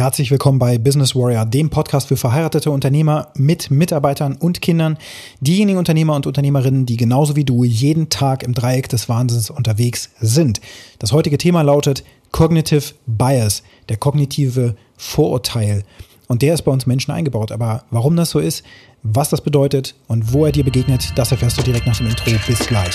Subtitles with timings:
[0.00, 4.96] Herzlich willkommen bei Business Warrior, dem Podcast für verheiratete Unternehmer mit Mitarbeitern und Kindern.
[5.40, 10.08] Diejenigen Unternehmer und Unternehmerinnen, die genauso wie du jeden Tag im Dreieck des Wahnsinns unterwegs
[10.18, 10.62] sind.
[10.98, 15.84] Das heutige Thema lautet Cognitive Bias, der kognitive Vorurteil.
[16.28, 17.52] Und der ist bei uns Menschen eingebaut.
[17.52, 18.64] Aber warum das so ist,
[19.02, 22.30] was das bedeutet und wo er dir begegnet, das erfährst du direkt nach dem Intro.
[22.46, 22.94] Bis gleich.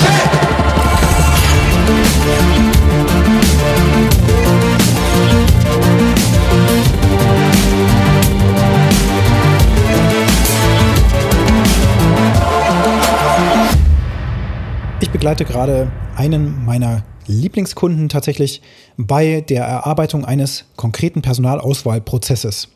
[15.01, 18.61] Ich begleite gerade einen meiner Lieblingskunden tatsächlich
[18.95, 22.69] bei der Erarbeitung eines konkreten Personalauswahlprozesses.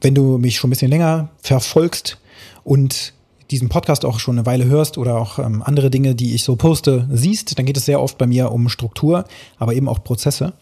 [0.00, 2.18] Wenn du mich schon ein bisschen länger verfolgst
[2.64, 3.12] und
[3.50, 6.56] diesen Podcast auch schon eine Weile hörst oder auch ähm, andere Dinge, die ich so
[6.56, 9.24] poste, siehst, dann geht es sehr oft bei mir um Struktur,
[9.58, 10.54] aber eben auch Prozesse.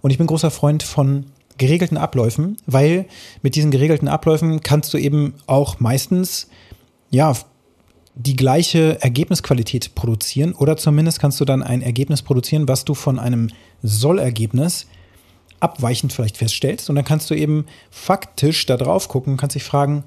[0.00, 3.06] Und ich bin großer Freund von geregelten Abläufen, weil
[3.42, 6.48] mit diesen geregelten Abläufen kannst du eben auch meistens
[7.10, 7.36] ja
[8.14, 13.18] die gleiche Ergebnisqualität produzieren oder zumindest kannst du dann ein Ergebnis produzieren, was du von
[13.18, 13.48] einem
[13.82, 14.86] Sollergebnis
[15.60, 20.04] abweichend vielleicht feststellst und dann kannst du eben faktisch da drauf gucken, kannst dich fragen,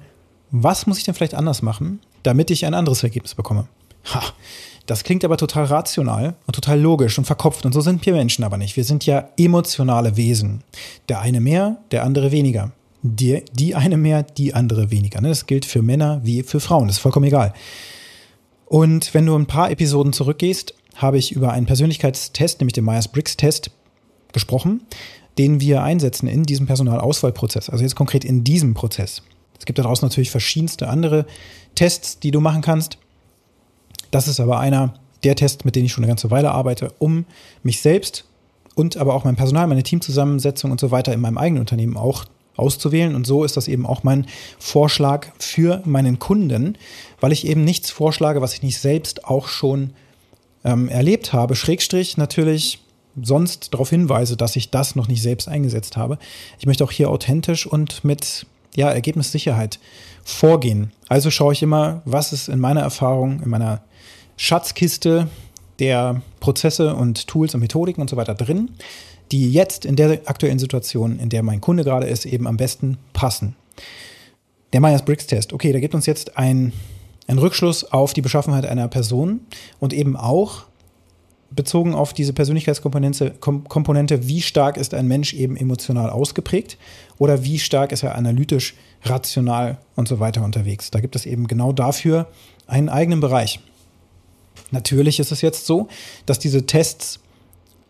[0.50, 3.66] was muss ich denn vielleicht anders machen, damit ich ein anderes Ergebnis bekomme?
[4.14, 4.22] Ha,
[4.86, 8.44] das klingt aber total rational und total logisch und verkopft und so sind wir Menschen
[8.44, 8.76] aber nicht.
[8.76, 10.62] Wir sind ja emotionale Wesen.
[11.08, 12.70] Der eine mehr, der andere weniger.
[13.02, 15.20] Die, die eine mehr, die andere weniger.
[15.20, 15.28] Ne?
[15.28, 16.86] Das gilt für Männer wie für Frauen.
[16.86, 17.52] Das ist vollkommen egal.
[18.66, 23.70] Und wenn du ein paar Episoden zurückgehst, habe ich über einen Persönlichkeitstest, nämlich den Myers-Briggs-Test,
[24.32, 24.82] gesprochen,
[25.38, 27.70] den wir einsetzen in diesem Personalauswahlprozess.
[27.70, 29.22] Also jetzt konkret in diesem Prozess.
[29.58, 31.24] Es gibt da draußen natürlich verschiedenste andere
[31.74, 32.98] Tests, die du machen kannst.
[34.10, 37.24] Das ist aber einer der Tests, mit denen ich schon eine ganze Weile arbeite, um
[37.62, 38.26] mich selbst
[38.74, 42.26] und aber auch mein Personal, meine Teamzusammensetzung und so weiter in meinem eigenen Unternehmen auch
[42.56, 43.14] auszuwählen.
[43.14, 44.26] Und so ist das eben auch mein
[44.58, 46.76] Vorschlag für meinen Kunden,
[47.20, 49.90] weil ich eben nichts vorschlage, was ich nicht selbst auch schon
[50.64, 51.56] ähm, erlebt habe.
[51.56, 52.80] Schrägstrich natürlich
[53.22, 56.18] sonst darauf hinweise, dass ich das noch nicht selbst eingesetzt habe.
[56.58, 59.78] Ich möchte auch hier authentisch und mit ja, Ergebnissicherheit
[60.22, 60.92] vorgehen.
[61.08, 63.80] Also schaue ich immer, was ist in meiner Erfahrung, in meiner
[64.36, 65.28] Schatzkiste
[65.78, 68.70] der Prozesse und Tools und Methodiken und so weiter drin,
[69.32, 72.98] die jetzt in der aktuellen Situation, in der mein Kunde gerade ist, eben am besten
[73.12, 73.56] passen.
[74.72, 76.72] Der Myers-Briggs-Test, okay, da gibt uns jetzt ein,
[77.26, 79.40] ein Rückschluss auf die Beschaffenheit einer Person
[79.80, 80.64] und eben auch
[81.50, 86.76] bezogen auf diese Persönlichkeitskomponente, Komponente, wie stark ist ein Mensch eben emotional ausgeprägt
[87.18, 90.90] oder wie stark ist er analytisch, rational und so weiter unterwegs.
[90.90, 92.26] Da gibt es eben genau dafür
[92.66, 93.60] einen eigenen Bereich.
[94.70, 95.88] Natürlich ist es jetzt so,
[96.26, 97.20] dass diese Tests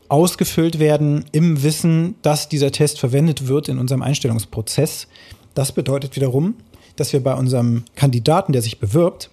[0.08, 5.08] ausgefüllt werden im Wissen, dass dieser Test verwendet wird in unserem Einstellungsprozess.
[5.54, 6.54] Das bedeutet wiederum,
[6.96, 9.30] dass wir bei unserem Kandidaten, der sich bewirbt,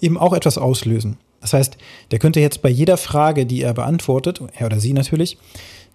[0.00, 1.18] eben auch etwas auslösen.
[1.40, 1.76] Das heißt,
[2.10, 5.38] der könnte jetzt bei jeder Frage, die er beantwortet, er oder sie natürlich,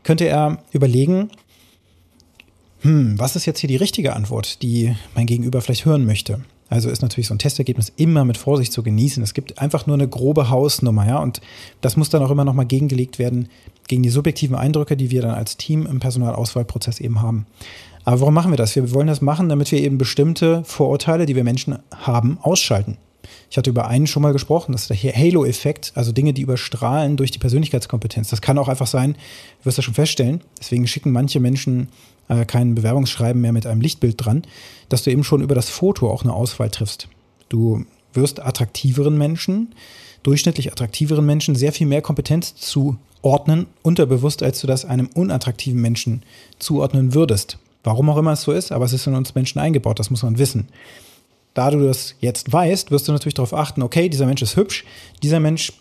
[0.04, 1.30] könnte er überlegen,
[2.82, 6.42] hm, was ist jetzt hier die richtige Antwort, die mein Gegenüber vielleicht hören möchte?
[6.70, 9.24] Also ist natürlich so ein Testergebnis immer mit Vorsicht zu genießen.
[9.24, 11.42] Es gibt einfach nur eine grobe Hausnummer, ja, und
[11.82, 13.50] das muss dann auch immer nochmal gegengelegt werden
[13.88, 17.46] gegen die subjektiven Eindrücke, die wir dann als Team im Personalauswahlprozess eben haben.
[18.04, 18.76] Aber warum machen wir das?
[18.76, 22.98] Wir wollen das machen, damit wir eben bestimmte Vorurteile, die wir Menschen haben, ausschalten.
[23.50, 27.18] Ich hatte über einen schon mal gesprochen, das ist der Halo-Effekt, also Dinge, die überstrahlen
[27.18, 28.30] durch die Persönlichkeitskompetenz.
[28.30, 31.90] Das kann auch einfach sein, du wirst das schon feststellen, deswegen schicken manche Menschen
[32.30, 34.44] äh, kein Bewerbungsschreiben mehr mit einem Lichtbild dran,
[34.90, 37.08] dass du eben schon über das Foto auch eine Auswahl triffst.
[37.50, 39.74] Du wirst attraktiveren Menschen,
[40.24, 46.24] durchschnittlich attraktiveren Menschen sehr viel mehr Kompetenz zuordnen, unterbewusst, als du das einem unattraktiven Menschen
[46.60, 47.58] zuordnen würdest.
[47.84, 50.24] Warum auch immer es so ist, aber es ist in uns Menschen eingebaut, das muss
[50.24, 50.68] man wissen.
[51.54, 54.84] Da du das jetzt weißt, wirst du natürlich darauf achten, okay, dieser Mensch ist hübsch,
[55.24, 55.74] dieser Mensch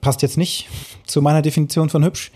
[0.00, 0.68] passt jetzt nicht
[1.06, 2.30] zu meiner Definition von hübsch.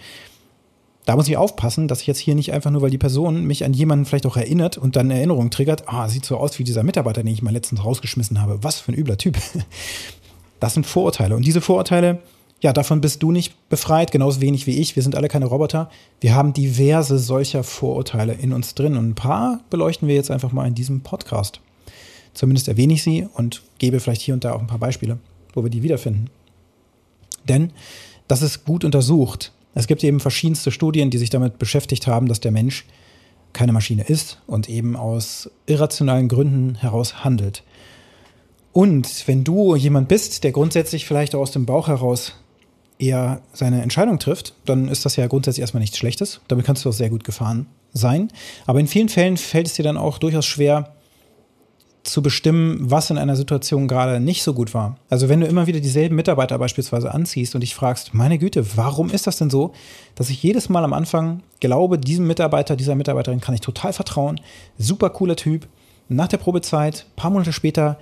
[1.08, 3.64] Da muss ich aufpassen, dass ich jetzt hier nicht einfach nur, weil die Person mich
[3.64, 6.82] an jemanden vielleicht auch erinnert und dann Erinnerung triggert, ah, sieht so aus wie dieser
[6.82, 8.62] Mitarbeiter, den ich mal letztens rausgeschmissen habe.
[8.62, 9.38] Was für ein übler Typ.
[10.60, 11.34] Das sind Vorurteile.
[11.34, 12.18] Und diese Vorurteile,
[12.60, 14.96] ja, davon bist du nicht befreit, genauso wenig wie ich.
[14.96, 15.88] Wir sind alle keine Roboter.
[16.20, 18.96] Wir haben diverse solcher Vorurteile in uns drin.
[18.96, 21.60] Und ein paar beleuchten wir jetzt einfach mal in diesem Podcast.
[22.34, 25.18] Zumindest erwähne ich sie und gebe vielleicht hier und da auch ein paar Beispiele,
[25.54, 26.28] wo wir die wiederfinden.
[27.48, 27.70] Denn
[28.26, 29.52] das ist gut untersucht.
[29.78, 32.84] Es gibt eben verschiedenste Studien, die sich damit beschäftigt haben, dass der Mensch
[33.52, 37.62] keine Maschine ist und eben aus irrationalen Gründen heraus handelt.
[38.72, 42.34] Und wenn du jemand bist, der grundsätzlich vielleicht aus dem Bauch heraus
[42.98, 46.40] eher seine Entscheidung trifft, dann ist das ja grundsätzlich erstmal nichts Schlechtes.
[46.48, 48.32] Damit kannst du auch sehr gut gefahren sein.
[48.66, 50.92] Aber in vielen Fällen fällt es dir dann auch durchaus schwer,
[52.08, 54.96] zu bestimmen, was in einer Situation gerade nicht so gut war.
[55.10, 59.10] Also wenn du immer wieder dieselben Mitarbeiter beispielsweise anziehst und dich fragst, meine Güte, warum
[59.10, 59.72] ist das denn so,
[60.14, 64.40] dass ich jedes Mal am Anfang glaube, diesem Mitarbeiter, dieser Mitarbeiterin kann ich total vertrauen,
[64.78, 65.66] super cooler Typ.
[66.08, 67.98] Nach der Probezeit, paar Monate später,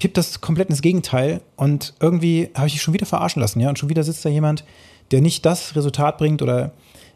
[0.00, 3.68] kippt das komplett ins Gegenteil und irgendwie habe ich dich schon wieder verarschen lassen, ja,
[3.68, 4.64] und schon wieder sitzt da jemand,
[5.12, 6.72] der nicht das Resultat bringt oder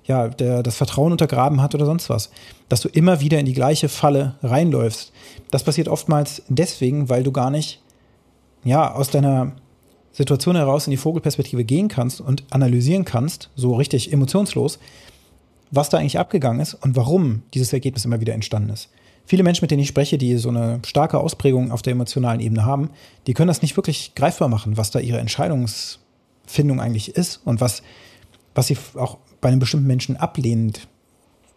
[0.06, 2.30] ja, der das Vertrauen untergraben hat oder sonst was.
[2.68, 5.12] Dass du immer wieder in die gleiche Falle reinläufst.
[5.50, 7.82] Das passiert oftmals deswegen, weil du gar nicht,
[8.64, 9.52] ja, aus deiner
[10.12, 14.78] Situation heraus in die Vogelperspektive gehen kannst und analysieren kannst, so richtig emotionslos,
[15.70, 18.88] was da eigentlich abgegangen ist und warum dieses Ergebnis immer wieder entstanden ist.
[19.26, 22.64] Viele Menschen, mit denen ich spreche, die so eine starke Ausprägung auf der emotionalen Ebene
[22.64, 22.90] haben,
[23.26, 27.82] die können das nicht wirklich greifbar machen, was da ihre Entscheidungsfindung eigentlich ist und was,
[28.54, 30.88] was sie auch bei einem bestimmten Menschen ablehnend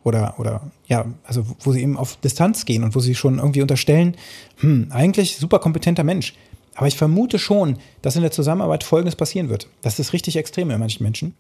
[0.03, 3.61] oder, oder ja, also wo sie eben auf Distanz gehen und wo sie schon irgendwie
[3.61, 4.15] unterstellen,
[4.57, 6.33] hm, eigentlich super kompetenter Mensch.
[6.75, 9.67] Aber ich vermute schon, dass in der Zusammenarbeit Folgendes passieren wird.
[9.81, 11.33] Das ist richtig extrem in manchen Menschen,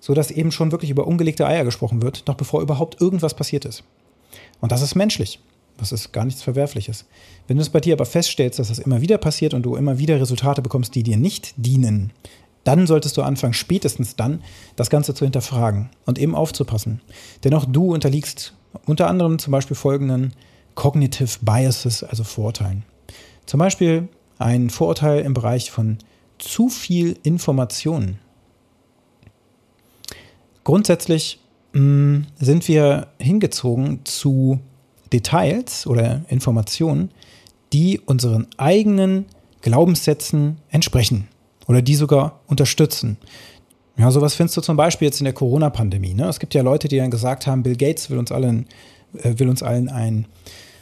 [0.00, 3.64] so dass eben schon wirklich über ungelegte Eier gesprochen wird, noch bevor überhaupt irgendwas passiert
[3.64, 3.84] ist.
[4.60, 5.40] Und das ist menschlich.
[5.76, 7.04] Das ist gar nichts Verwerfliches.
[7.46, 9.98] Wenn du es bei dir aber feststellst, dass das immer wieder passiert und du immer
[9.98, 12.12] wieder Resultate bekommst, die dir nicht dienen,
[12.68, 14.42] dann solltest du anfangen, spätestens dann,
[14.76, 17.00] das Ganze zu hinterfragen und eben aufzupassen.
[17.42, 18.52] Denn auch du unterliegst
[18.84, 20.34] unter anderem zum Beispiel folgenden
[20.74, 22.84] Cognitive Biases, also Vorurteilen.
[23.46, 25.96] Zum Beispiel ein Vorurteil im Bereich von
[26.36, 28.18] zu viel Informationen.
[30.62, 31.40] Grundsätzlich
[31.72, 34.60] mh, mm, sind wir hingezogen zu
[35.10, 37.12] Details oder Informationen,
[37.72, 39.24] die unseren eigenen
[39.62, 41.28] Glaubenssätzen entsprechen
[41.68, 43.18] oder die sogar unterstützen.
[43.96, 46.14] Ja, sowas findest du zum Beispiel jetzt in der Corona-Pandemie.
[46.14, 46.28] Ne?
[46.28, 48.66] Es gibt ja Leute, die dann gesagt haben, Bill Gates will uns allen,
[49.22, 50.26] äh, will uns allen ein,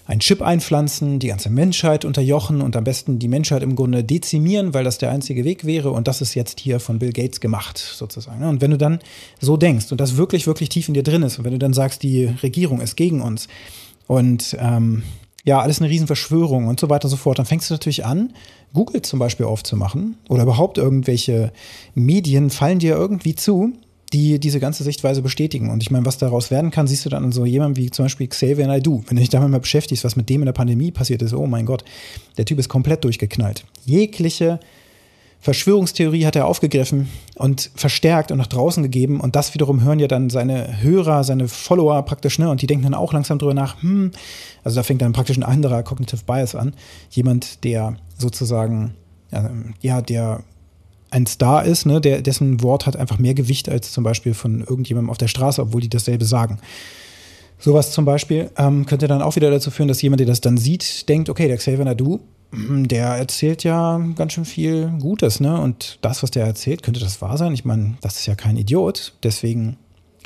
[0.05, 4.75] ein Chip einpflanzen, die ganze Menschheit unterjochen und am besten die Menschheit im Grunde dezimieren,
[4.75, 5.91] weil das der einzige Weg wäre.
[5.91, 8.41] Und das ist jetzt hier von Bill Gates gemacht, sozusagen.
[8.41, 8.49] Ne?
[8.49, 9.01] Und wenn du dann
[9.41, 11.73] so denkst und das wirklich, wirklich tief in dir drin ist und wenn du dann
[11.73, 13.49] sagst, die Regierung ist gegen uns
[14.07, 15.03] und ähm,
[15.47, 18.33] ja, alles eine Riesenverschwörung und so weiter und so fort, dann fängst du natürlich an,
[18.75, 21.53] Google zum Beispiel aufzumachen oder überhaupt irgendwelche
[21.95, 23.73] Medien fallen dir irgendwie zu,
[24.13, 25.71] die diese ganze Sichtweise bestätigen.
[25.71, 28.05] Und ich meine, was daraus werden kann, siehst du dann an so jemandem wie zum
[28.05, 29.05] Beispiel Xavier Naidoo.
[29.07, 31.47] Wenn du dich damit mal beschäftigst, was mit dem in der Pandemie passiert ist, oh
[31.47, 31.85] mein Gott,
[32.37, 33.65] der Typ ist komplett durchgeknallt.
[33.85, 34.59] Jegliche
[35.47, 39.21] Verschwörungstheorie hat er aufgegriffen und verstärkt und nach draußen gegeben.
[39.21, 42.51] Und das wiederum hören ja dann seine Hörer, seine Follower praktisch, ne?
[42.51, 44.11] Und die denken dann auch langsam drüber nach, hm,
[44.65, 46.75] also da fängt dann praktisch ein anderer Cognitive Bias an.
[47.11, 48.95] Jemand, der sozusagen,
[49.83, 50.43] ja, der
[51.11, 54.63] ein Star ist, ne, der, dessen Wort hat einfach mehr Gewicht als zum Beispiel von
[54.63, 56.59] irgendjemandem auf der Straße, obwohl die dasselbe sagen.
[57.61, 60.59] Sowas zum Beispiel ähm, könnte dann auch wieder dazu führen, dass jemand, der das dann
[60.59, 62.19] sieht, denkt, okay, der Xavier Nadu,
[62.53, 65.61] der erzählt ja ganz schön viel Gutes, ne?
[65.61, 67.53] Und das, was der erzählt, könnte das wahr sein?
[67.55, 69.77] Ich meine, das ist ja kein Idiot, deswegen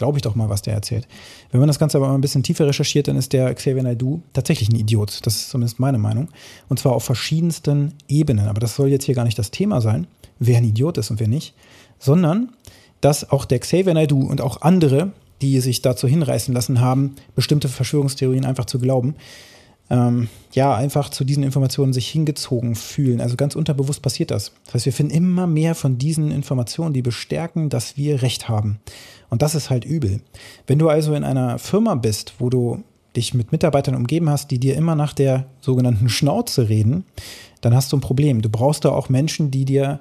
[0.01, 1.07] glaube ich doch mal, was der erzählt.
[1.51, 4.23] Wenn man das Ganze aber mal ein bisschen tiefer recherchiert, dann ist der Xavier Naidoo
[4.33, 5.27] tatsächlich ein Idiot.
[5.27, 6.29] Das ist zumindest meine Meinung.
[6.71, 8.49] Und zwar auf verschiedensten Ebenen.
[8.49, 10.07] Aber das soll jetzt hier gar nicht das Thema sein,
[10.39, 11.55] wer ein Idiot ist und wer nicht,
[11.99, 12.51] sondern
[13.03, 15.13] dass auch der Xavier Naidoo und auch andere,
[15.43, 19.17] die sich dazu hinreißen lassen haben, bestimmte Verschwörungstheorien einfach zu glauben,
[19.91, 23.21] ähm, ja, einfach zu diesen Informationen sich hingezogen fühlen.
[23.21, 24.53] Also ganz unterbewusst passiert das.
[24.65, 28.81] Das heißt, wir finden immer mehr von diesen Informationen, die bestärken, dass wir Recht haben.
[29.29, 30.21] Und das ist halt übel.
[30.67, 32.83] Wenn du also in einer Firma bist, wo du
[33.17, 37.05] dich mit Mitarbeitern umgeben hast, die dir immer nach der sogenannten Schnauze reden,
[37.61, 38.43] dann hast du ein Problem.
[38.43, 40.01] Du brauchst da auch Menschen, die dir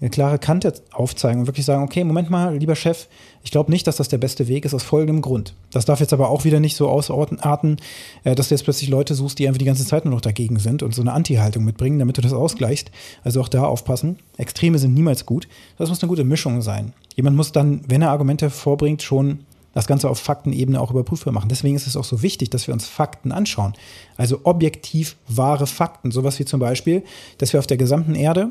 [0.00, 3.08] eine klare Kante aufzeigen und wirklich sagen, okay, Moment mal, lieber Chef,
[3.42, 5.54] ich glaube nicht, dass das der beste Weg ist, aus folgendem Grund.
[5.72, 7.78] Das darf jetzt aber auch wieder nicht so ausarten,
[8.24, 10.58] äh, dass du jetzt plötzlich Leute suchst, die einfach die ganze Zeit nur noch dagegen
[10.58, 12.90] sind und so eine Anti-Haltung mitbringen, damit du das ausgleichst.
[13.24, 14.18] Also auch da aufpassen.
[14.36, 15.48] Extreme sind niemals gut.
[15.78, 16.92] Das muss eine gute Mischung sein.
[17.16, 19.40] Jemand muss dann, wenn er Argumente vorbringt, schon
[19.74, 21.48] das Ganze auf Faktenebene auch überprüfbar machen.
[21.48, 23.74] Deswegen ist es auch so wichtig, dass wir uns Fakten anschauen.
[24.16, 26.10] Also objektiv wahre Fakten.
[26.10, 27.04] Sowas wie zum Beispiel,
[27.38, 28.50] dass wir auf der gesamten Erde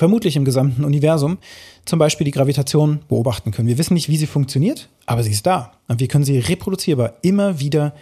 [0.00, 1.36] vermutlich im gesamten Universum,
[1.84, 3.68] zum Beispiel die Gravitation beobachten können.
[3.68, 5.72] Wir wissen nicht, wie sie funktioniert, aber sie ist da.
[5.88, 7.92] Und wir können sie reproduzierbar immer wieder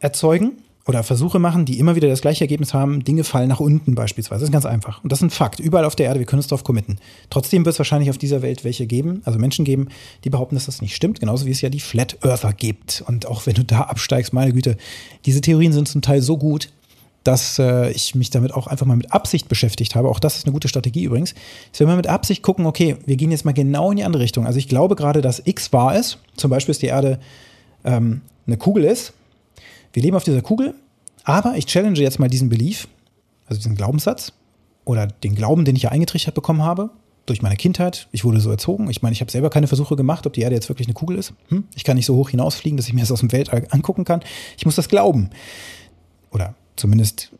[0.00, 0.54] erzeugen
[0.84, 3.04] oder Versuche machen, die immer wieder das gleiche Ergebnis haben.
[3.04, 4.40] Dinge fallen nach unten beispielsweise.
[4.40, 5.04] Das ist ganz einfach.
[5.04, 5.60] Und das ist ein Fakt.
[5.60, 6.98] Überall auf der Erde, wir können uns darauf committen.
[7.30, 9.90] Trotzdem wird es wahrscheinlich auf dieser Welt welche geben, also Menschen geben,
[10.24, 11.20] die behaupten, dass das nicht stimmt.
[11.20, 13.04] Genauso wie es ja die Flat Earther gibt.
[13.06, 14.76] Und auch wenn du da absteigst, meine Güte,
[15.24, 16.70] diese Theorien sind zum Teil so gut,
[17.24, 20.08] dass äh, ich mich damit auch einfach mal mit Absicht beschäftigt habe.
[20.08, 21.34] Auch das ist eine gute Strategie übrigens.
[21.70, 24.22] Dass wir mal mit Absicht gucken, okay, wir gehen jetzt mal genau in die andere
[24.22, 24.46] Richtung.
[24.46, 26.18] Also ich glaube gerade, dass X wahr ist.
[26.36, 27.18] Zum Beispiel ist die Erde
[27.84, 29.12] ähm, eine Kugel ist.
[29.92, 30.74] Wir leben auf dieser Kugel,
[31.24, 32.88] aber ich challenge jetzt mal diesen Belief,
[33.46, 34.32] also diesen Glaubenssatz
[34.84, 36.90] oder den Glauben, den ich ja eingetrichtert bekommen habe
[37.26, 38.08] durch meine Kindheit.
[38.10, 38.88] Ich wurde so erzogen.
[38.90, 41.18] Ich meine, ich habe selber keine Versuche gemacht, ob die Erde jetzt wirklich eine Kugel
[41.18, 41.34] ist.
[41.48, 41.64] Hm?
[41.74, 44.22] Ich kann nicht so hoch hinausfliegen, dass ich mir das aus dem Weltall angucken kann.
[44.56, 45.30] Ich muss das glauben.
[46.30, 47.30] Oder zumindest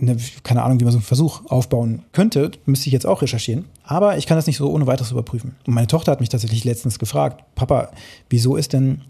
[0.00, 3.66] eine, keine Ahnung, wie man so einen Versuch aufbauen könnte, müsste ich jetzt auch recherchieren.
[3.84, 5.54] Aber ich kann das nicht so ohne weiteres überprüfen.
[5.66, 7.90] Und meine Tochter hat mich tatsächlich letztens gefragt, Papa,
[8.28, 9.02] wieso ist denn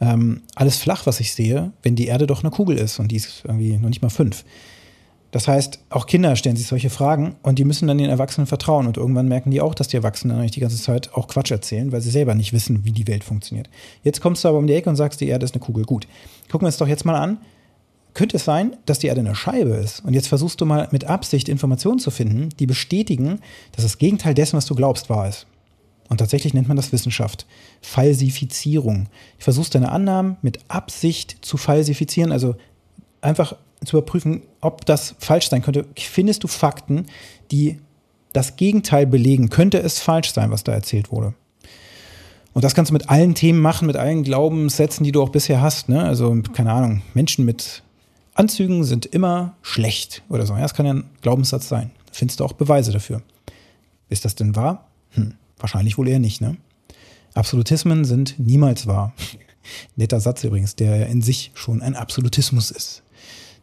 [0.00, 3.16] ähm, alles flach, was ich sehe, wenn die Erde doch eine Kugel ist und die
[3.16, 4.44] ist irgendwie noch nicht mal fünf?
[5.32, 8.88] Das heißt, auch Kinder stellen sich solche Fragen und die müssen dann den Erwachsenen vertrauen.
[8.88, 11.92] Und irgendwann merken die auch, dass die Erwachsenen eigentlich die ganze Zeit auch Quatsch erzählen,
[11.92, 13.70] weil sie selber nicht wissen, wie die Welt funktioniert.
[14.02, 15.84] Jetzt kommst du aber um die Ecke und sagst, die Erde ist eine Kugel.
[15.84, 16.08] Gut,
[16.50, 17.38] gucken wir uns doch jetzt mal an.
[18.14, 20.04] Könnte es sein, dass die Erde eine Scheibe ist?
[20.04, 23.40] Und jetzt versuchst du mal mit Absicht Informationen zu finden, die bestätigen,
[23.72, 25.46] dass das Gegenteil dessen, was du glaubst, wahr ist.
[26.08, 27.46] Und tatsächlich nennt man das Wissenschaft.
[27.82, 29.04] Falsifizierung.
[29.38, 32.56] Du versuchst deine Annahmen mit Absicht zu falsifizieren, also
[33.20, 37.06] einfach zu überprüfen, ob das falsch sein könnte, findest du Fakten,
[37.50, 37.78] die
[38.32, 39.50] das Gegenteil belegen.
[39.50, 41.34] Könnte es falsch sein, was da erzählt wurde?
[42.52, 45.60] Und das kannst du mit allen Themen machen, mit allen Glaubenssätzen, die du auch bisher
[45.60, 45.88] hast.
[45.88, 46.02] Ne?
[46.02, 47.82] Also, keine Ahnung, Menschen mit
[48.40, 50.54] Anzügen sind immer schlecht oder so.
[50.54, 51.90] Ja, das kann ja ein Glaubenssatz sein.
[52.06, 53.22] Da findest du auch Beweise dafür.
[54.08, 54.88] Ist das denn wahr?
[55.10, 56.56] Hm, wahrscheinlich wohl eher nicht, ne?
[57.34, 59.12] Absolutismen sind niemals wahr.
[59.96, 63.02] Netter Satz übrigens, der in sich schon ein Absolutismus ist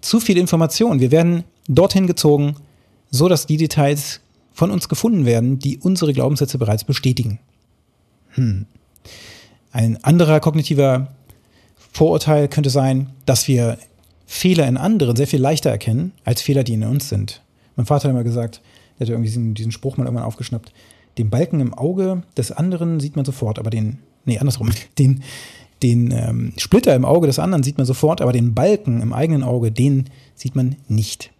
[0.02, 1.00] zu viel Information.
[1.00, 2.56] Wir werden dorthin gezogen,
[3.10, 4.22] so dass die Details
[4.54, 7.40] von uns gefunden werden, die unsere Glaubenssätze bereits bestätigen.
[8.30, 8.66] Hm.
[9.72, 11.14] Ein anderer kognitiver
[11.92, 13.78] Vorurteil könnte sein, dass wir
[14.30, 17.42] Fehler in anderen sehr viel leichter erkennen als Fehler, die in uns sind.
[17.78, 18.62] Mein Vater hat immer gesagt,
[19.00, 20.74] er hat irgendwie diesen, diesen Spruch mal irgendwann aufgeschnappt.
[21.18, 24.70] Den Balken im Auge des anderen sieht man sofort, aber den, nee, andersrum,
[25.00, 25.24] den,
[25.82, 29.44] den ähm, Splitter im Auge des anderen sieht man sofort, aber den Balken im eigenen
[29.44, 31.32] Auge, den sieht man nicht.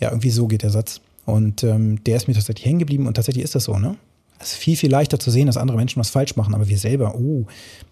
[0.00, 1.02] Ja, irgendwie so geht der Satz.
[1.26, 3.96] Und ähm, der ist mir tatsächlich hängen geblieben und tatsächlich ist das so, ne?
[4.38, 6.76] Es ist viel, viel leichter zu sehen, dass andere Menschen was falsch machen, aber wir
[6.78, 7.46] selber, oh,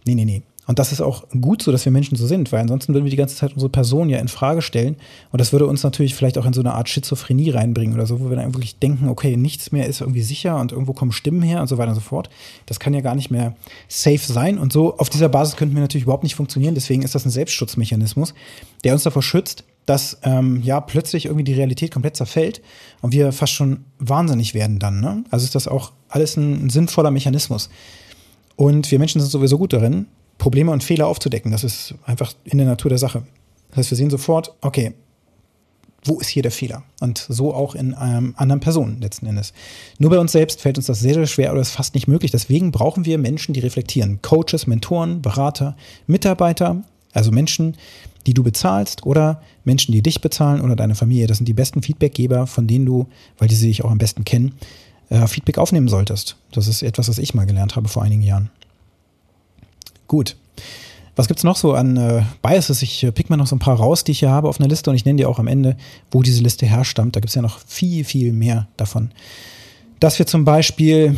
[0.05, 0.43] nee, nee, nee.
[0.67, 3.11] Und das ist auch gut so, dass wir Menschen so sind, weil ansonsten würden wir
[3.11, 4.97] die ganze Zeit unsere Person ja in Frage stellen.
[5.33, 8.21] Und das würde uns natürlich vielleicht auch in so eine Art Schizophrenie reinbringen oder so,
[8.21, 11.43] wo wir dann wirklich denken, okay, nichts mehr ist irgendwie sicher und irgendwo kommen Stimmen
[11.43, 12.31] her und so weiter und so fort.
[12.67, 13.57] Das kann ja gar nicht mehr
[13.89, 14.57] safe sein.
[14.57, 16.75] Und so auf dieser Basis könnten wir natürlich überhaupt nicht funktionieren.
[16.77, 18.33] Deswegen ist das ein Selbstschutzmechanismus,
[18.85, 22.63] der uns davor schützt, dass ähm, ja plötzlich irgendwie die Realität komplett zerfällt
[23.01, 25.01] und wir fast schon wahnsinnig werden dann.
[25.01, 25.25] Ne?
[25.31, 27.69] Also ist das auch alles ein, ein sinnvoller Mechanismus.
[28.55, 30.07] Und wir Menschen sind sowieso gut darin,
[30.43, 31.53] Probleme und Fehler aufzudecken.
[31.53, 33.23] Das ist einfach in der Natur der Sache.
[33.69, 34.93] Das heißt, wir sehen sofort, okay,
[36.05, 36.83] wo ist hier der Fehler?
[36.99, 39.53] Und so auch in ähm, anderen Personen letzten Endes.
[40.01, 42.33] Nur bei uns selbst fällt uns das sehr, sehr schwer oder ist fast nicht möglich.
[42.33, 44.21] Deswegen brauchen wir Menschen, die reflektieren.
[44.21, 45.77] Coaches, Mentoren, Berater,
[46.09, 46.83] Mitarbeiter,
[47.13, 47.77] also Menschen,
[48.27, 51.29] die du bezahlst oder Menschen, die dich bezahlen oder deine Familie.
[51.29, 53.07] Das sind die besten Feedbackgeber, von denen du,
[53.39, 54.57] weil die sie dich auch am besten kennen,
[55.09, 56.37] äh, Feedback aufnehmen solltest.
[56.51, 58.51] Das ist etwas, was ich mal gelernt habe vor einigen Jahren.
[60.13, 60.37] Gut.
[61.17, 62.83] Was gibt es noch so an äh, Biases?
[62.83, 64.69] Ich äh, pick mal noch so ein paar raus, die ich hier habe auf einer
[64.69, 65.75] Liste und ich nenne dir auch am Ende,
[66.11, 67.17] wo diese Liste herstammt.
[67.17, 69.11] Da gibt es ja noch viel, viel mehr davon.
[70.01, 71.17] Dass wir zum Beispiel,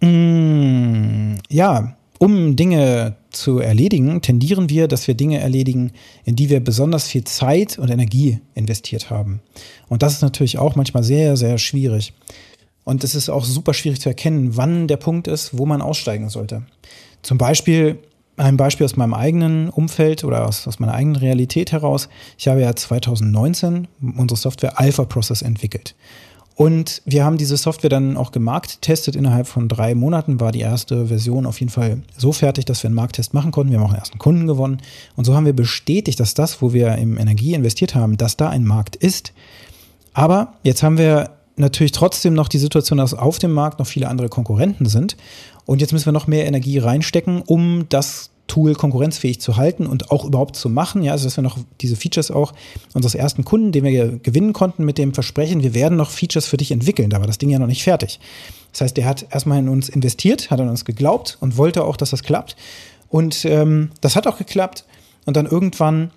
[0.00, 5.92] mm, ja, um Dinge zu erledigen, tendieren wir, dass wir Dinge erledigen,
[6.24, 9.40] in die wir besonders viel Zeit und Energie investiert haben.
[9.88, 12.12] Und das ist natürlich auch manchmal sehr, sehr schwierig.
[12.82, 16.28] Und es ist auch super schwierig zu erkennen, wann der Punkt ist, wo man aussteigen
[16.28, 16.64] sollte.
[17.22, 18.00] Zum Beispiel
[18.36, 22.08] ein Beispiel aus meinem eigenen Umfeld oder aus, aus meiner eigenen Realität heraus.
[22.38, 25.94] Ich habe ja 2019 unsere Software Alpha Process entwickelt.
[26.54, 29.16] Und wir haben diese Software dann auch gemarkt testet.
[29.16, 32.88] Innerhalb von drei Monaten war die erste Version auf jeden Fall so fertig, dass wir
[32.88, 33.72] einen Markttest machen konnten.
[33.72, 34.80] Wir haben auch einen ersten Kunden gewonnen.
[35.16, 38.50] Und so haben wir bestätigt, dass das, wo wir in Energie investiert haben, dass da
[38.50, 39.32] ein Markt ist.
[40.12, 44.08] Aber jetzt haben wir natürlich trotzdem noch die Situation, dass auf dem Markt noch viele
[44.08, 45.16] andere Konkurrenten sind.
[45.66, 50.10] Und jetzt müssen wir noch mehr Energie reinstecken, um das Tool konkurrenzfähig zu halten und
[50.10, 51.02] auch überhaupt zu machen.
[51.02, 52.52] Ja, also dass wir noch diese Features auch
[52.92, 56.58] unseres ersten Kunden, den wir gewinnen konnten mit dem Versprechen, wir werden noch Features für
[56.58, 57.08] dich entwickeln.
[57.08, 58.20] Da war das Ding ja noch nicht fertig.
[58.72, 61.96] Das heißt, der hat erstmal in uns investiert, hat an uns geglaubt und wollte auch,
[61.96, 62.56] dass das klappt.
[63.08, 64.84] Und ähm, das hat auch geklappt.
[65.24, 66.10] Und dann irgendwann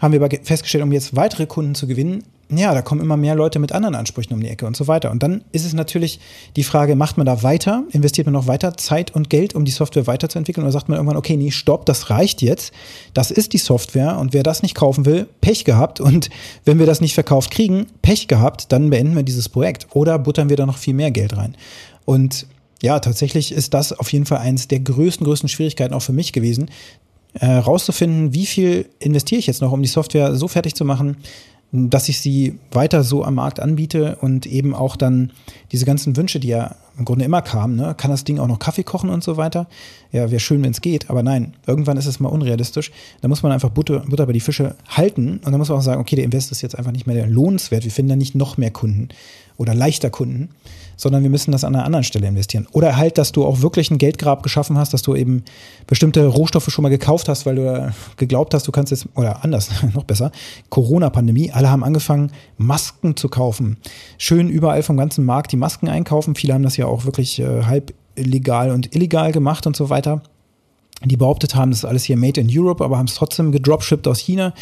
[0.00, 3.34] haben wir aber festgestellt, um jetzt weitere Kunden zu gewinnen, ja, da kommen immer mehr
[3.34, 5.10] Leute mit anderen Ansprüchen um die Ecke und so weiter.
[5.10, 6.18] Und dann ist es natürlich
[6.56, 9.70] die Frage, macht man da weiter, investiert man noch weiter Zeit und Geld, um die
[9.70, 12.72] Software weiterzuentwickeln oder sagt man irgendwann, okay, nee, stopp, das reicht jetzt.
[13.12, 16.00] Das ist die Software und wer das nicht kaufen will, Pech gehabt.
[16.00, 16.30] Und
[16.64, 20.48] wenn wir das nicht verkauft kriegen, Pech gehabt, dann beenden wir dieses Projekt oder buttern
[20.48, 21.54] wir da noch viel mehr Geld rein.
[22.06, 22.46] Und
[22.80, 26.32] ja, tatsächlich ist das auf jeden Fall eines der größten, größten Schwierigkeiten auch für mich
[26.32, 26.70] gewesen,
[27.40, 31.16] äh, rauszufinden, wie viel investiere ich jetzt noch, um die Software so fertig zu machen,
[31.70, 35.32] dass ich sie weiter so am Markt anbiete und eben auch dann
[35.70, 37.94] diese ganzen Wünsche, die ja im Grunde immer kamen, ne?
[37.96, 39.68] kann das Ding auch noch Kaffee kochen und so weiter?
[40.10, 42.90] Ja, wäre schön, wenn es geht, aber nein, irgendwann ist es mal unrealistisch.
[43.20, 45.82] Da muss man einfach Butter, Butter bei die Fische halten und dann muss man auch
[45.82, 48.56] sagen, okay, der Invest ist jetzt einfach nicht mehr lohnenswert, wir finden da nicht noch
[48.56, 49.08] mehr Kunden
[49.58, 50.48] oder leichter Kunden
[50.98, 52.66] sondern wir müssen das an einer anderen Stelle investieren.
[52.72, 55.44] Oder halt, dass du auch wirklich ein Geldgrab geschaffen hast, dass du eben
[55.86, 59.70] bestimmte Rohstoffe schon mal gekauft hast, weil du geglaubt hast, du kannst jetzt, oder anders,
[59.94, 60.32] noch besser,
[60.68, 63.78] Corona-Pandemie, alle haben angefangen, Masken zu kaufen.
[64.18, 66.34] Schön überall vom ganzen Markt die Masken einkaufen.
[66.34, 70.22] Viele haben das ja auch wirklich äh, halb legal und illegal gemacht und so weiter.
[71.04, 74.08] Die behauptet haben, das ist alles hier made in Europe, aber haben es trotzdem gedropshipped
[74.08, 74.52] aus China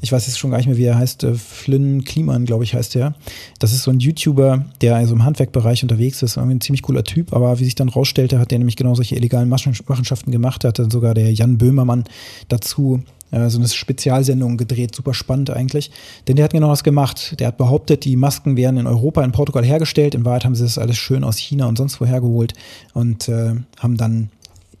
[0.00, 2.74] ich weiß jetzt schon gar nicht mehr, wie er heißt, äh, Flynn Kliman, glaube ich,
[2.74, 3.14] heißt der.
[3.58, 7.04] Das ist so ein YouTuber, der also im Handwerkbereich unterwegs ist, irgendwie ein ziemlich cooler
[7.04, 10.78] Typ, aber wie sich dann rausstellte, hat der nämlich genau solche illegalen Machenschaften gemacht, hat
[10.78, 12.04] dann sogar der Jan Böhmermann
[12.48, 15.90] dazu äh, so eine Spezialsendung gedreht, super spannend eigentlich.
[16.28, 17.38] Denn der hat genau das gemacht.
[17.38, 20.14] Der hat behauptet, die Masken wären in Europa, in Portugal hergestellt.
[20.14, 22.54] In Wahrheit haben sie das alles schön aus China und sonst woher geholt
[22.94, 24.30] und äh, haben dann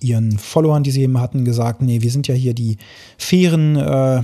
[0.00, 2.78] ihren Followern, die sie eben hatten, gesagt, nee, wir sind ja hier die
[3.18, 4.22] fairen äh,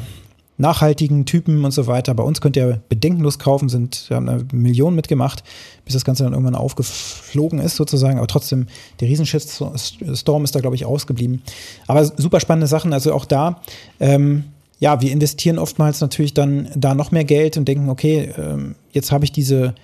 [0.58, 2.14] nachhaltigen Typen und so weiter.
[2.14, 5.44] Bei uns könnt ihr bedenkenlos kaufen, sind, wir haben eine Million mitgemacht,
[5.84, 8.18] bis das Ganze dann irgendwann aufgeflogen ist sozusagen.
[8.18, 8.66] Aber trotzdem,
[9.00, 11.42] der Riesenshitstorm ist da, glaube ich, ausgeblieben.
[11.86, 12.92] Aber super spannende Sachen.
[12.92, 13.60] Also auch da,
[14.00, 14.44] ähm,
[14.78, 19.10] ja, wir investieren oftmals natürlich dann da noch mehr Geld und denken, okay, ähm, jetzt
[19.10, 19.74] habe ich diese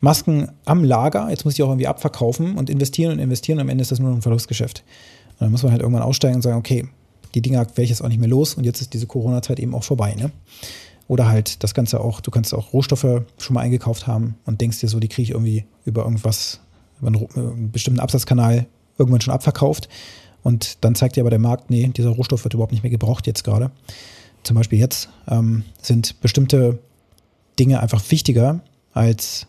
[0.00, 3.58] Masken am Lager, jetzt muss ich auch irgendwie abverkaufen und investieren und investieren.
[3.58, 4.82] Und am Ende ist das nur ein Verlustgeschäft.
[5.32, 6.88] Und dann muss man halt irgendwann aussteigen und sagen, okay,
[7.34, 9.74] die Dinger werde ich jetzt auch nicht mehr los und jetzt ist diese Corona-Zeit eben
[9.74, 10.14] auch vorbei.
[10.14, 10.30] Ne?
[11.08, 14.80] Oder halt das Ganze auch, du kannst auch Rohstoffe schon mal eingekauft haben und denkst
[14.80, 16.60] dir so, die kriege ich irgendwie über irgendwas,
[17.00, 18.66] über einen, einen bestimmten Absatzkanal
[18.98, 19.88] irgendwann schon abverkauft.
[20.42, 23.26] Und dann zeigt dir aber der Markt, nee, dieser Rohstoff wird überhaupt nicht mehr gebraucht
[23.26, 23.70] jetzt gerade.
[24.42, 26.78] Zum Beispiel jetzt ähm, sind bestimmte
[27.58, 28.60] Dinge einfach wichtiger
[28.94, 29.46] als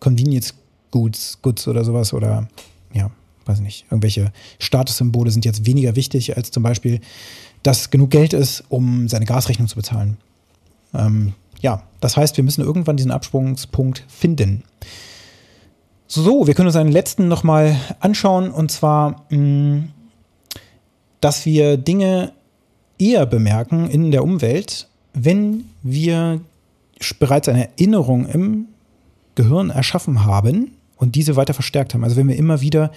[0.00, 0.54] Convenience
[0.90, 2.48] Goods, Goods oder sowas oder
[2.92, 3.10] ja,
[3.48, 7.00] weiß nicht, irgendwelche Statussymbole sind jetzt weniger wichtig als zum Beispiel,
[7.62, 10.18] dass genug Geld ist, um seine Gasrechnung zu bezahlen.
[10.94, 14.62] Ähm, ja, das heißt, wir müssen irgendwann diesen Absprungspunkt finden.
[16.06, 19.88] So, wir können uns einen letzten nochmal anschauen und zwar, mh, mm,
[21.20, 22.32] dass wir Dinge
[22.98, 26.40] eher bemerken in der Umwelt, wenn wir
[27.18, 28.66] bereits eine Erinnerung im
[29.34, 32.04] Gehirn erschaffen haben und diese weiter verstärkt haben.
[32.04, 32.90] Also wenn wir immer wieder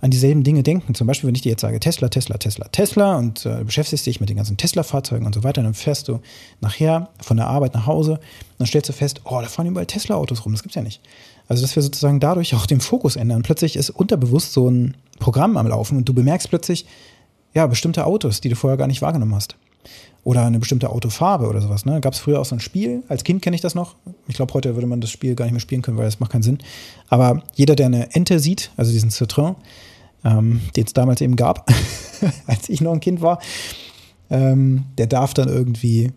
[0.00, 0.94] an dieselben Dinge denken.
[0.94, 4.20] Zum Beispiel, wenn ich dir jetzt sage Tesla, Tesla, Tesla, Tesla und äh, beschäftigst dich
[4.20, 6.20] mit den ganzen Tesla-Fahrzeugen und so weiter, dann fährst du
[6.60, 8.20] nachher von der Arbeit nach Hause und
[8.58, 10.52] dann stellst du fest, oh, da fahren überall Tesla-Autos rum.
[10.52, 11.00] Das gibt's ja nicht.
[11.48, 13.42] Also, dass wir sozusagen dadurch auch den Fokus ändern.
[13.42, 16.86] Plötzlich ist unterbewusst so ein Programm am Laufen und du bemerkst plötzlich,
[17.54, 19.56] ja, bestimmte Autos, die du vorher gar nicht wahrgenommen hast.
[20.24, 21.84] Oder eine bestimmte Autofarbe oder sowas.
[21.84, 22.00] Ne?
[22.00, 23.04] Gab es früher auch so ein Spiel.
[23.08, 23.94] Als Kind kenne ich das noch.
[24.26, 26.32] Ich glaube, heute würde man das Spiel gar nicht mehr spielen können, weil das macht
[26.32, 26.58] keinen Sinn.
[27.08, 29.54] Aber jeder, der eine Ente sieht, also diesen Citroën,
[30.24, 31.70] ähm, den es damals eben gab,
[32.46, 33.38] als ich noch ein Kind war,
[34.28, 36.12] ähm, der darf dann irgendwie,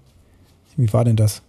[0.76, 1.44] wie war denn das?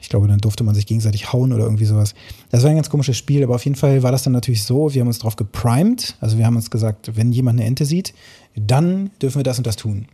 [0.00, 2.14] Ich glaube, dann durfte man sich gegenseitig hauen oder irgendwie sowas.
[2.50, 4.94] Das war ein ganz komisches Spiel, aber auf jeden Fall war das dann natürlich so,
[4.94, 8.14] wir haben uns darauf geprimed, also wir haben uns gesagt, wenn jemand eine Ente sieht,
[8.56, 10.06] dann dürfen wir das und das tun.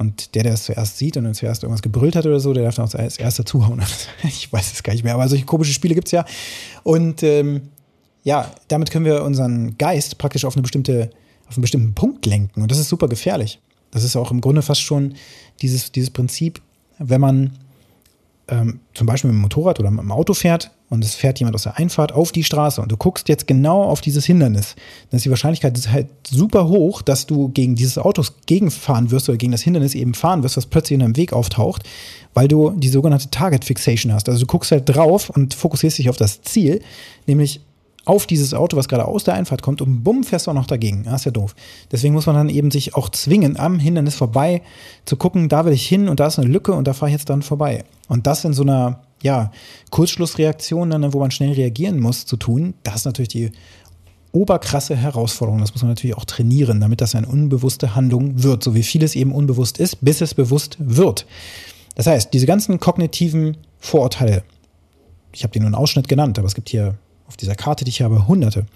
[0.00, 2.64] Und der, der es zuerst sieht und dann zuerst irgendwas gebrüllt hat oder so, der
[2.64, 3.82] darf dann auch als erster zuhauen.
[4.22, 6.24] ich weiß es gar nicht mehr, aber solche komische Spiele gibt es ja.
[6.84, 7.68] Und ähm,
[8.24, 11.10] ja, damit können wir unseren Geist praktisch auf eine bestimmte,
[11.46, 12.62] auf einen bestimmten Punkt lenken.
[12.62, 13.60] Und das ist super gefährlich.
[13.90, 15.16] Das ist auch im Grunde fast schon
[15.60, 16.62] dieses, dieses Prinzip,
[16.98, 17.58] wenn man
[18.50, 21.54] ähm, zum Beispiel mit dem Motorrad oder mit dem Auto fährt und es fährt jemand
[21.54, 24.74] aus der Einfahrt auf die Straße und du guckst jetzt genau auf dieses Hindernis,
[25.08, 29.38] dann ist die Wahrscheinlichkeit halt super hoch, dass du gegen dieses Auto gegenfahren wirst oder
[29.38, 31.88] gegen das Hindernis eben fahren wirst, was plötzlich in deinem Weg auftaucht,
[32.34, 34.28] weil du die sogenannte Target Fixation hast.
[34.28, 36.82] Also du guckst halt drauf und fokussierst dich auf das Ziel,
[37.26, 37.60] nämlich
[38.04, 40.66] auf dieses Auto, was gerade aus der Einfahrt kommt und bumm, fährst du auch noch
[40.66, 41.04] dagegen.
[41.04, 41.54] Das ist ja doof.
[41.92, 44.62] Deswegen muss man dann eben sich auch zwingen, am Hindernis vorbei
[45.04, 47.16] zu gucken, da will ich hin und da ist eine Lücke und da fahre ich
[47.16, 47.84] jetzt dann vorbei.
[48.08, 49.50] Und das in so einer, ja,
[49.90, 53.52] Kurzschlussreaktion, dann, wo man schnell reagieren muss, zu tun, das ist natürlich die
[54.32, 55.60] oberkrasse Herausforderung.
[55.60, 59.14] Das muss man natürlich auch trainieren, damit das eine unbewusste Handlung wird, so wie vieles
[59.14, 61.26] eben unbewusst ist, bis es bewusst wird.
[61.96, 64.44] Das heißt, diese ganzen kognitiven Vorurteile,
[65.32, 66.96] ich habe die nur einen Ausschnitt genannt, aber es gibt hier
[67.30, 68.66] auf dieser Karte, die ich habe, hunderte.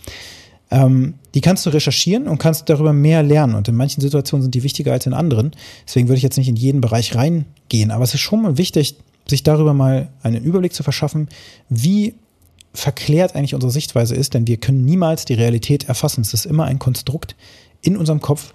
[0.70, 3.56] Ähm, die kannst du recherchieren und kannst darüber mehr lernen.
[3.56, 5.50] Und in manchen Situationen sind die wichtiger als in anderen.
[5.86, 7.90] Deswegen würde ich jetzt nicht in jeden Bereich reingehen.
[7.90, 8.94] Aber es ist schon mal wichtig,
[9.26, 11.28] sich darüber mal einen Überblick zu verschaffen,
[11.68, 12.14] wie
[12.72, 16.20] verklärt eigentlich unsere Sichtweise ist, denn wir können niemals die Realität erfassen.
[16.20, 17.34] Es ist immer ein Konstrukt
[17.82, 18.54] in unserem Kopf,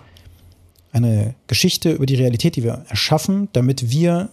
[0.94, 4.30] eine Geschichte über die Realität, die wir erschaffen, damit wir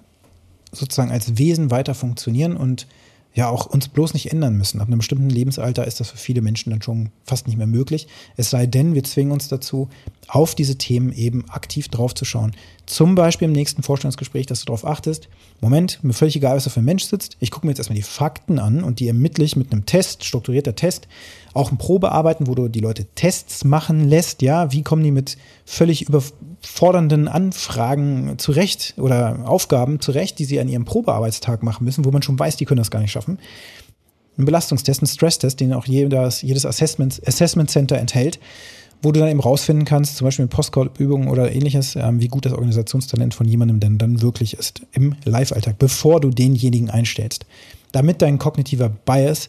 [0.72, 2.86] sozusagen als Wesen weiter funktionieren und
[3.36, 4.80] ja auch uns bloß nicht ändern müssen.
[4.80, 8.08] Ab einem bestimmten Lebensalter ist das für viele Menschen dann schon fast nicht mehr möglich.
[8.36, 9.90] Es sei denn, wir zwingen uns dazu,
[10.26, 12.52] auf diese Themen eben aktiv drauf zu schauen.
[12.86, 15.28] Zum Beispiel im nächsten Vorstellungsgespräch, dass du darauf achtest,
[15.60, 17.36] Moment, mir völlig egal, was da für ein Mensch sitzt.
[17.38, 20.24] Ich gucke mir jetzt erstmal die Fakten an und die ermittle ich mit einem Test,
[20.24, 21.06] strukturierter Test,
[21.52, 24.40] auch ein Probearbeiten, wo du die Leute Tests machen lässt.
[24.40, 26.06] Ja, wie kommen die mit völlig
[26.66, 32.22] überfordernden Anfragen zurecht oder Aufgaben zurecht, die sie an ihrem Probearbeitstag machen müssen, wo man
[32.22, 33.38] schon weiß, die können das gar nicht schaffen.
[34.36, 38.38] Ein Belastungstest, ein Stresstest, den auch jedes, jedes Assessment, Assessment Center enthält,
[39.02, 42.44] wo du dann eben rausfinden kannst, zum Beispiel mit Postcode-Übungen oder ähnliches, ähm, wie gut
[42.44, 47.46] das Organisationstalent von jemandem denn dann wirklich ist im Live-Alltag, bevor du denjenigen einstellst.
[47.92, 49.48] Damit dein kognitiver Bias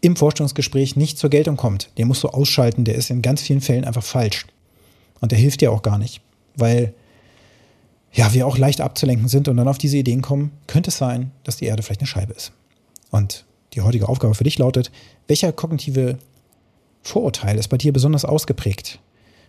[0.00, 1.90] im Vorstellungsgespräch nicht zur Geltung kommt.
[1.98, 4.46] Den musst du ausschalten, der ist in ganz vielen Fällen einfach falsch.
[5.20, 6.22] Und der hilft dir auch gar nicht,
[6.56, 6.94] weil
[8.12, 11.30] ja, wir auch leicht abzulenken sind und dann auf diese Ideen kommen, könnte es sein,
[11.44, 12.52] dass die Erde vielleicht eine Scheibe ist.
[13.10, 14.90] Und die heutige Aufgabe für dich lautet,
[15.28, 16.18] welcher kognitive
[17.02, 18.98] Vorurteil ist bei dir besonders ausgeprägt?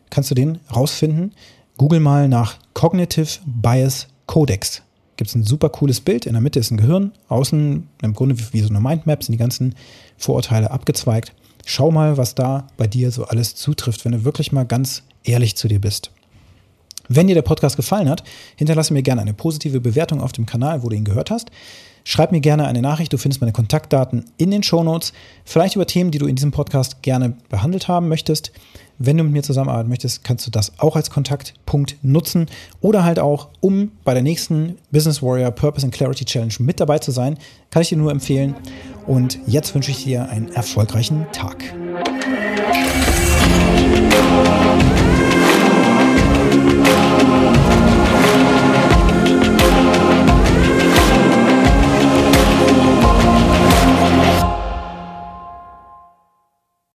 [0.10, 1.34] Kannst du den rausfinden?
[1.78, 4.82] Google mal nach Cognitive Bias Codex
[5.18, 6.26] gibt es ein super cooles Bild.
[6.26, 9.38] In der Mitte ist ein Gehirn, außen im Grunde wie so eine Mindmap sind die
[9.38, 9.76] ganzen
[10.18, 11.34] Vorurteile abgezweigt.
[11.66, 15.56] Schau mal, was da bei dir so alles zutrifft, wenn du wirklich mal ganz ehrlich
[15.56, 16.12] zu dir bist.
[17.10, 18.24] Wenn dir der Podcast gefallen hat,
[18.56, 21.52] hinterlasse mir gerne eine positive Bewertung auf dem Kanal, wo du ihn gehört hast.
[22.06, 25.14] Schreib mir gerne eine Nachricht, du findest meine Kontaktdaten in den Shownotes,
[25.46, 28.52] vielleicht über Themen, die du in diesem Podcast gerne behandelt haben möchtest.
[29.00, 32.48] Wenn du mit mir zusammenarbeiten möchtest, kannst du das auch als Kontaktpunkt nutzen
[32.82, 37.00] oder halt auch, um bei der nächsten Business Warrior Purpose and Clarity Challenge mit dabei
[37.00, 37.38] zu sein,
[37.72, 38.56] kann ich dir nur empfehlen.
[39.08, 41.83] Und jetzt wünsche ich dir einen erfolgreichen Tag.